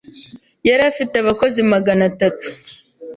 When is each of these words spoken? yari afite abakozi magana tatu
yari 0.67 0.83
afite 0.91 1.15
abakozi 1.19 1.59
magana 1.73 2.05
tatu 2.19 2.47